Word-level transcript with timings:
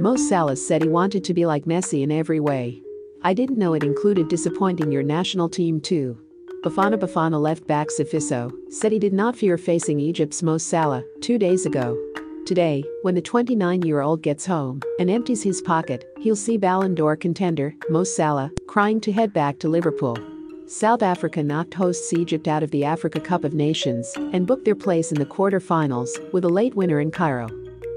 Mo 0.00 0.16
said 0.16 0.82
he 0.82 0.88
wanted 0.88 1.22
to 1.24 1.34
be 1.34 1.46
like 1.46 1.64
Messi 1.64 2.02
in 2.02 2.10
every 2.10 2.40
way. 2.40 2.82
I 3.22 3.34
didn't 3.34 3.58
know 3.58 3.74
it 3.74 3.84
included 3.84 4.28
disappointing 4.28 4.90
your 4.90 5.02
national 5.02 5.48
team 5.48 5.80
too. 5.80 6.18
Bafana 6.64 6.98
Bafana 6.98 7.40
left 7.40 7.66
back 7.66 7.88
Sifiso 7.88 8.50
said 8.72 8.92
he 8.92 8.98
did 8.98 9.12
not 9.12 9.36
fear 9.36 9.58
facing 9.58 10.00
Egypt's 10.00 10.42
Mo 10.42 10.58
Salah 10.58 11.04
two 11.20 11.38
days 11.38 11.66
ago. 11.66 11.96
Today, 12.46 12.82
when 13.02 13.14
the 13.14 13.22
29-year-old 13.22 14.22
gets 14.22 14.46
home 14.46 14.80
and 14.98 15.10
empties 15.10 15.42
his 15.42 15.62
pocket, 15.62 16.04
he'll 16.18 16.36
see 16.36 16.56
Ballon 16.56 16.94
d'Or 16.94 17.16
contender 17.16 17.74
Mo 17.88 18.02
Salah 18.02 18.50
crying 18.66 19.00
to 19.02 19.12
head 19.12 19.32
back 19.32 19.58
to 19.60 19.68
Liverpool. 19.68 20.16
South 20.66 21.02
Africa 21.02 21.42
knocked 21.42 21.74
hosts 21.74 22.12
Egypt 22.12 22.48
out 22.48 22.62
of 22.62 22.70
the 22.70 22.84
Africa 22.84 23.20
Cup 23.20 23.44
of 23.44 23.54
Nations 23.54 24.12
and 24.32 24.46
booked 24.46 24.64
their 24.64 24.74
place 24.74 25.12
in 25.12 25.18
the 25.18 25.26
quarter-finals 25.26 26.18
with 26.32 26.44
a 26.44 26.48
late 26.48 26.74
winner 26.74 26.98
in 26.98 27.10
Cairo. 27.10 27.48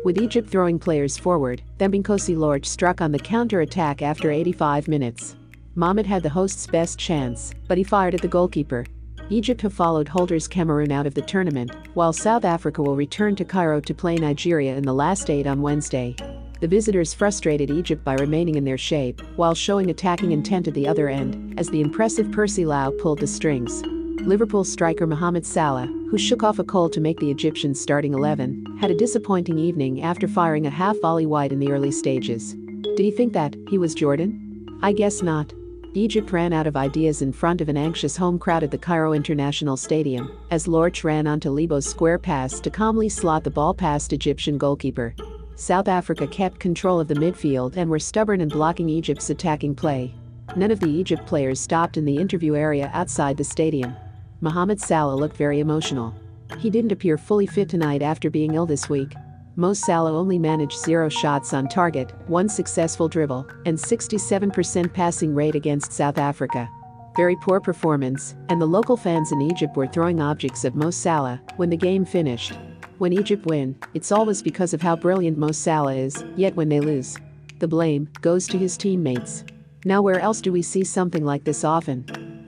With 0.06 0.22
Egypt 0.22 0.48
throwing 0.48 0.78
players 0.78 1.18
forward, 1.18 1.64
Thembinkosi 1.80 2.38
Lorch 2.38 2.68
struck 2.68 3.02
on 3.02 3.12
the 3.12 3.18
counter-attack 3.18 4.04
after 4.04 4.30
85 4.30 4.88
minutes. 4.88 5.36
Mohamed 5.74 6.06
had 6.06 6.22
the 6.22 6.30
hosts' 6.30 6.68
best 6.68 7.00
chance, 7.00 7.52
but 7.68 7.80
he 7.80 7.84
fired 7.84 8.14
at 8.14 8.22
the 8.22 8.28
goalkeeper. 8.28 8.86
Egypt 9.32 9.64
have 9.64 9.74
followed 9.74 10.08
holders 10.08 10.48
Cameroon 10.48 10.92
out 10.92 11.08
of 11.08 11.16
the 11.16 11.24
tournament, 11.24 11.72
while 11.96 12.14
South 12.14 12.46
Africa 12.46 12.84
will 12.84 12.96
return 12.96 13.36
to 13.36 13.44
Cairo 13.44 13.80
to 13.80 13.96
play 13.96 14.16
Nigeria 14.16 14.76
in 14.76 14.84
the 14.84 14.94
last 14.94 15.32
eight 15.32 15.48
on 15.48 15.64
Wednesday. 15.64 16.16
The 16.60 16.68
visitors 16.68 17.16
frustrated 17.16 17.72
Egypt 17.72 18.04
by 18.04 18.14
remaining 18.14 18.58
in 18.58 18.64
their 18.64 18.78
shape 18.78 19.22
while 19.38 19.56
showing 19.56 19.90
attacking 19.90 20.34
intent 20.34 20.68
at 20.68 20.76
the 20.76 20.88
other 20.88 21.10
end 21.10 21.60
as 21.60 21.68
the 21.72 21.82
impressive 21.82 22.32
Percy 22.32 22.64
Tau 22.64 22.92
pulled 22.92 23.22
the 23.22 23.26
strings. 23.26 23.82
Liverpool 24.22 24.64
striker 24.64 25.08
Mohamed 25.08 25.48
Salah, 25.48 25.88
who 26.16 26.20
shook 26.20 26.44
off 26.44 26.60
a 26.60 26.64
cold 26.64 26.94
to 26.94 27.02
make 27.02 27.20
the 27.20 27.30
Egyptians 27.30 27.78
starting 27.78 28.14
11, 28.14 28.78
had 28.80 28.90
a 28.90 28.96
disappointing 28.96 29.60
evening 29.60 30.02
after 30.02 30.30
firing 30.30 30.66
a 30.66 30.70
half 30.70 30.98
volley 31.02 31.26
wide 31.26 31.52
in 31.52 31.60
the 31.60 31.70
early 31.70 31.92
stages. 31.92 32.54
Did 32.54 33.00
he 33.00 33.12
think 33.12 33.34
that 33.34 33.54
he 33.68 33.78
was 33.78 33.94
Jordan? 33.94 34.80
I 34.82 34.94
guess 34.94 35.22
not. 35.22 35.52
Egypt 35.94 36.32
ran 36.32 36.54
out 36.54 36.68
of 36.68 36.78
ideas 36.78 37.22
in 37.22 37.34
front 37.34 37.60
of 37.60 37.68
an 37.68 37.76
anxious 37.76 38.16
home 38.16 38.40
crowd 38.40 38.64
at 38.64 38.72
the 38.72 38.78
Cairo 38.78 39.12
International 39.12 39.76
Stadium 39.76 40.32
as 40.52 40.70
Lorch 40.70 41.04
ran 41.04 41.28
onto 41.28 41.50
Lebo's 41.50 41.86
square 41.86 42.18
pass 42.18 42.62
to 42.62 42.70
calmly 42.70 43.10
slot 43.10 43.44
the 43.44 43.52
ball 43.52 43.74
past 43.74 44.14
Egyptian 44.14 44.58
goalkeeper. 44.58 45.14
South 45.56 45.90
Africa 45.90 46.28
kept 46.28 46.62
control 46.62 47.02
of 47.02 47.10
the 47.10 47.16
midfield 47.16 47.76
and 47.76 47.90
were 47.90 48.00
stubborn 48.00 48.40
in 48.40 48.48
blocking 48.48 48.88
Egypt's 48.88 49.30
attacking 49.32 49.76
play. 49.76 50.16
None 50.56 50.72
of 50.72 50.80
the 50.80 50.90
Egypt 50.90 51.26
players 51.26 51.60
stopped 51.60 51.98
in 51.98 52.06
the 52.06 52.16
interview 52.16 52.56
area 52.56 52.90
outside 52.94 53.36
the 53.36 53.44
stadium. 53.44 53.94
Mohamed 54.42 54.82
Salah 54.82 55.16
looked 55.16 55.38
very 55.38 55.60
emotional. 55.60 56.14
He 56.60 56.70
didn't 56.70 56.92
appear 56.92 57.18
fully 57.18 57.48
fit 57.48 57.70
tonight 57.70 58.02
after 58.02 58.30
being 58.30 58.56
ill 58.56 58.66
this 58.66 58.90
week. 58.90 59.14
Mo 59.56 59.74
Salah 59.74 60.12
only 60.12 60.38
managed 60.38 60.78
zero 60.78 61.08
shots 61.08 61.54
on 61.54 61.70
target, 61.70 62.12
one 62.28 62.50
successful 62.50 63.08
dribble, 63.08 63.48
and 63.66 63.78
67% 63.78 64.94
passing 64.94 65.34
rate 65.34 65.56
against 65.56 65.94
South 65.94 66.18
Africa. 66.18 66.70
Very 67.16 67.38
poor 67.38 67.62
performance, 67.62 68.36
and 68.50 68.62
the 68.62 68.66
local 68.66 68.98
fans 68.98 69.32
in 69.32 69.42
Egypt 69.42 69.78
were 69.78 69.88
throwing 69.88 70.20
objects 70.20 70.66
at 70.66 70.76
Mo 70.76 70.92
Salah 70.92 71.42
when 71.56 71.70
the 71.70 71.78
game 71.78 72.04
finished. 72.04 72.54
When 72.98 73.14
Egypt 73.14 73.46
win, 73.46 73.78
it's 73.94 74.12
always 74.12 74.42
because 74.42 74.74
of 74.74 74.82
how 74.82 74.98
brilliant 74.98 75.38
Mo 75.38 75.54
Salah 75.54 75.96
is, 75.96 76.26
yet 76.36 76.56
when 76.58 76.68
they 76.68 76.82
lose, 76.82 77.18
the 77.60 77.68
blame 77.68 78.10
goes 78.20 78.48
to 78.48 78.58
his 78.58 78.76
teammates. 78.76 79.46
Now 79.86 80.02
where 80.02 80.20
else 80.20 80.42
do 80.42 80.52
we 80.52 80.62
see 80.62 80.84
something 80.84 81.24
like 81.24 81.46
this 81.46 81.64
often? 81.64 82.06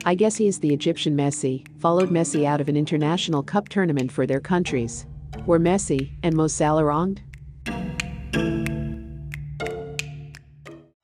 I 0.08 0.14
guess 0.14 0.36
he 0.36 0.46
is 0.46 0.58
the 0.58 0.72
Egyptian 0.72 1.14
Messi, 1.14 1.66
followed 1.80 2.08
Messi 2.08 2.46
out 2.46 2.62
of 2.62 2.70
an 2.70 2.78
international 2.78 3.42
cup 3.42 3.68
tournament 3.68 4.10
for 4.10 4.26
their 4.26 4.40
countries. 4.40 5.04
Were 5.44 5.60
Messi 5.60 6.12
and 6.22 6.34
Mo 6.34 6.46
Salah 6.46 6.86
wronged? 6.86 7.20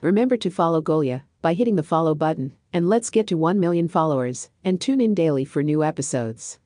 Remember 0.01 0.39
to 0.39 0.49
follow 0.49 0.81
Golia 0.81 1.25
by 1.43 1.53
hitting 1.53 1.77
the 1.77 1.83
follow 1.83 2.15
button, 2.15 2.55
and 2.73 2.89
let's 2.89 3.11
get 3.11 3.27
to 3.27 3.37
1 3.37 3.61
million 3.61 3.89
followers, 3.89 4.48
and 4.64 4.81
tune 4.81 5.03
in 5.03 5.13
daily 5.13 5.45
for 5.45 5.63
new 5.63 5.85
episodes. 5.85 6.59